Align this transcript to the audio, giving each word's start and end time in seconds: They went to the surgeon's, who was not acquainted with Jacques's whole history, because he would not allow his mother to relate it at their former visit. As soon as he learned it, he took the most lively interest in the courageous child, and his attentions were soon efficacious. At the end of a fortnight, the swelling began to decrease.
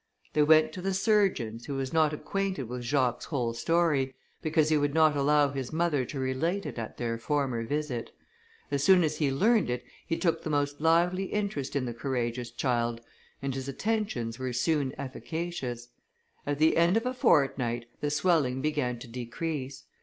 They 0.33 0.41
went 0.41 0.73
to 0.73 0.81
the 0.81 0.95
surgeon's, 0.95 1.67
who 1.67 1.75
was 1.75 1.93
not 1.93 2.11
acquainted 2.11 2.63
with 2.63 2.81
Jacques's 2.81 3.25
whole 3.25 3.53
history, 3.53 4.15
because 4.41 4.69
he 4.69 4.77
would 4.79 4.95
not 4.95 5.15
allow 5.15 5.49
his 5.51 5.71
mother 5.71 6.05
to 6.05 6.19
relate 6.19 6.65
it 6.65 6.79
at 6.79 6.97
their 6.97 7.19
former 7.19 7.63
visit. 7.63 8.09
As 8.71 8.83
soon 8.83 9.03
as 9.03 9.17
he 9.17 9.29
learned 9.31 9.69
it, 9.69 9.83
he 10.07 10.17
took 10.17 10.41
the 10.41 10.49
most 10.49 10.81
lively 10.81 11.25
interest 11.25 11.75
in 11.75 11.85
the 11.85 11.93
courageous 11.93 12.49
child, 12.49 12.99
and 13.43 13.53
his 13.53 13.67
attentions 13.69 14.39
were 14.39 14.53
soon 14.53 14.91
efficacious. 14.97 15.89
At 16.47 16.57
the 16.57 16.77
end 16.77 16.97
of 16.97 17.05
a 17.05 17.13
fortnight, 17.13 17.85
the 17.99 18.09
swelling 18.09 18.59
began 18.59 18.97
to 18.97 19.07
decrease. 19.07 19.83